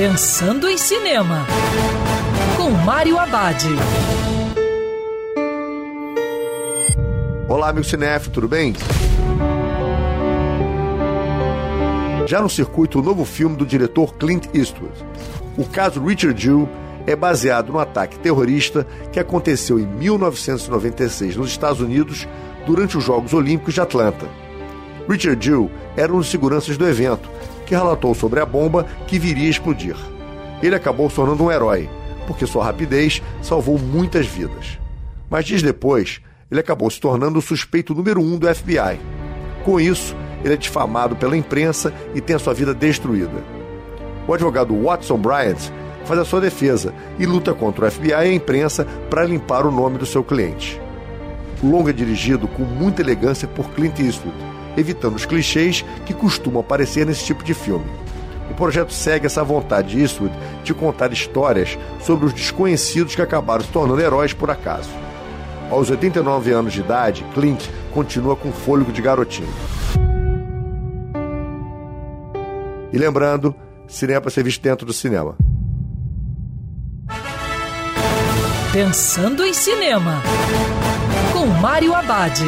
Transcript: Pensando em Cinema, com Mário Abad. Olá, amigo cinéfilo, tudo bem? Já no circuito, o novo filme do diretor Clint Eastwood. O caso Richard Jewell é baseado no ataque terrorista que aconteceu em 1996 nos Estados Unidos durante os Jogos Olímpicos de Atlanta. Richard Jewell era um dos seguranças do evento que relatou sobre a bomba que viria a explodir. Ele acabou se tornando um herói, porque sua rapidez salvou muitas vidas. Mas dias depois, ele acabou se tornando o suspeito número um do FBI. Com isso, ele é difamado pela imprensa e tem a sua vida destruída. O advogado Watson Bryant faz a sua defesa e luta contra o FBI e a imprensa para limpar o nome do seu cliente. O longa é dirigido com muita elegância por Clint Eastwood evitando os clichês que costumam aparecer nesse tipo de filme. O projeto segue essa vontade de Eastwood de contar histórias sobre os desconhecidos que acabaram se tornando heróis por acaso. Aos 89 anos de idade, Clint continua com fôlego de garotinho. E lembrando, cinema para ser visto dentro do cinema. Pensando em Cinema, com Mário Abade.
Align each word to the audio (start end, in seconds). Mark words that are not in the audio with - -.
Pensando 0.00 0.66
em 0.66 0.78
Cinema, 0.78 1.46
com 2.56 2.70
Mário 2.70 3.18
Abad. 3.18 3.66
Olá, 7.46 7.68
amigo 7.68 7.84
cinéfilo, 7.84 8.32
tudo 8.32 8.48
bem? 8.48 8.74
Já 12.26 12.40
no 12.40 12.48
circuito, 12.48 13.00
o 13.00 13.02
novo 13.02 13.26
filme 13.26 13.58
do 13.58 13.66
diretor 13.66 14.14
Clint 14.14 14.46
Eastwood. 14.54 14.94
O 15.58 15.66
caso 15.66 16.02
Richard 16.02 16.42
Jewell 16.42 16.66
é 17.06 17.14
baseado 17.14 17.70
no 17.70 17.78
ataque 17.78 18.18
terrorista 18.20 18.86
que 19.12 19.20
aconteceu 19.20 19.78
em 19.78 19.84
1996 19.84 21.36
nos 21.36 21.50
Estados 21.50 21.82
Unidos 21.82 22.26
durante 22.64 22.96
os 22.96 23.04
Jogos 23.04 23.34
Olímpicos 23.34 23.74
de 23.74 23.82
Atlanta. 23.82 24.26
Richard 25.06 25.44
Jewell 25.44 25.70
era 25.94 26.10
um 26.10 26.20
dos 26.20 26.30
seguranças 26.30 26.78
do 26.78 26.88
evento 26.88 27.28
que 27.70 27.74
relatou 27.76 28.12
sobre 28.16 28.40
a 28.40 28.44
bomba 28.44 28.84
que 29.06 29.16
viria 29.16 29.46
a 29.46 29.50
explodir. 29.50 29.94
Ele 30.60 30.74
acabou 30.74 31.08
se 31.08 31.14
tornando 31.14 31.44
um 31.44 31.52
herói, 31.52 31.88
porque 32.26 32.44
sua 32.44 32.64
rapidez 32.64 33.22
salvou 33.40 33.78
muitas 33.78 34.26
vidas. 34.26 34.76
Mas 35.30 35.44
dias 35.44 35.62
depois, 35.62 36.20
ele 36.50 36.58
acabou 36.58 36.90
se 36.90 36.98
tornando 36.98 37.38
o 37.38 37.42
suspeito 37.42 37.94
número 37.94 38.20
um 38.20 38.36
do 38.36 38.52
FBI. 38.52 38.98
Com 39.64 39.78
isso, 39.78 40.16
ele 40.44 40.54
é 40.54 40.56
difamado 40.56 41.14
pela 41.14 41.36
imprensa 41.36 41.94
e 42.12 42.20
tem 42.20 42.34
a 42.34 42.40
sua 42.40 42.54
vida 42.54 42.74
destruída. 42.74 43.44
O 44.26 44.34
advogado 44.34 44.74
Watson 44.74 45.18
Bryant 45.18 45.70
faz 46.04 46.18
a 46.18 46.24
sua 46.24 46.40
defesa 46.40 46.92
e 47.20 47.24
luta 47.24 47.54
contra 47.54 47.86
o 47.86 47.90
FBI 47.90 48.10
e 48.10 48.14
a 48.14 48.34
imprensa 48.34 48.84
para 49.08 49.22
limpar 49.22 49.64
o 49.64 49.70
nome 49.70 49.96
do 49.96 50.06
seu 50.06 50.24
cliente. 50.24 50.80
O 51.62 51.70
longa 51.70 51.90
é 51.90 51.94
dirigido 51.94 52.48
com 52.48 52.64
muita 52.64 53.00
elegância 53.00 53.46
por 53.46 53.70
Clint 53.70 54.00
Eastwood 54.00 54.59
evitando 54.76 55.16
os 55.16 55.26
clichês 55.26 55.84
que 56.06 56.14
costumam 56.14 56.60
aparecer 56.60 57.06
nesse 57.06 57.24
tipo 57.24 57.42
de 57.42 57.54
filme. 57.54 57.86
O 58.50 58.54
projeto 58.54 58.92
segue 58.92 59.26
essa 59.26 59.44
vontade 59.44 59.90
de 59.90 60.00
Eastwood 60.00 60.34
de 60.64 60.74
contar 60.74 61.12
histórias 61.12 61.78
sobre 62.02 62.26
os 62.26 62.32
desconhecidos 62.32 63.14
que 63.14 63.22
acabaram 63.22 63.64
se 63.64 63.70
tornando 63.70 64.00
heróis 64.00 64.32
por 64.32 64.50
acaso. 64.50 64.90
Aos 65.70 65.88
89 65.88 66.50
anos 66.50 66.72
de 66.72 66.80
idade, 66.80 67.24
Clint 67.32 67.64
continua 67.92 68.34
com 68.34 68.50
fôlego 68.50 68.90
de 68.90 69.00
garotinho. 69.00 69.48
E 72.92 72.98
lembrando, 72.98 73.54
cinema 73.86 74.20
para 74.20 74.30
ser 74.30 74.42
visto 74.42 74.60
dentro 74.60 74.84
do 74.84 74.92
cinema. 74.92 75.36
Pensando 78.72 79.44
em 79.44 79.52
Cinema, 79.52 80.22
com 81.32 81.46
Mário 81.46 81.94
Abade. 81.94 82.44